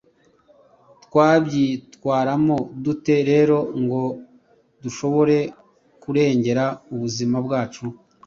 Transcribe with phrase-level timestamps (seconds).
[1.03, 4.01] Twabyitwaramo dute rero ngo
[4.83, 5.37] dushobore
[6.01, 7.85] kurengera ubuzima bwacu?